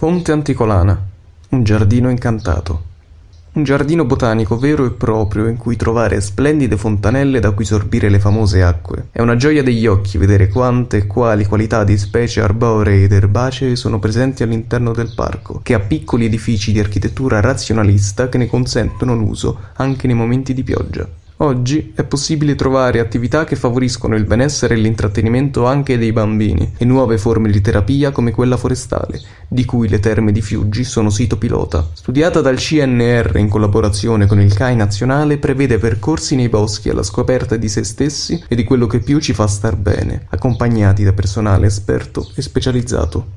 [0.00, 0.96] Fonte Anticolana,
[1.48, 2.82] un giardino incantato.
[3.54, 8.20] Un giardino botanico vero e proprio in cui trovare splendide fontanelle da cui sorbire le
[8.20, 9.08] famose acque.
[9.10, 13.74] È una gioia degli occhi vedere quante e quali qualità di specie arboree ed erbacee
[13.74, 19.16] sono presenti all'interno del parco, che ha piccoli edifici di architettura razionalista che ne consentono
[19.16, 21.08] l'uso anche nei momenti di pioggia.
[21.40, 26.84] Oggi è possibile trovare attività che favoriscono il benessere e l'intrattenimento anche dei bambini e
[26.84, 31.38] nuove forme di terapia come quella forestale, di cui le terme di Fiuggi sono sito
[31.38, 31.88] pilota.
[31.92, 37.54] Studiata dal CNR in collaborazione con il CAI nazionale, prevede percorsi nei boschi alla scoperta
[37.54, 41.68] di se stessi e di quello che più ci fa star bene, accompagnati da personale
[41.68, 43.26] esperto e specializzato.